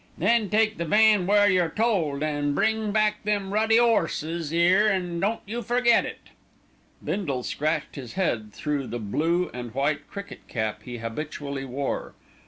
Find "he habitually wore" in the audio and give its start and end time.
10.85-12.15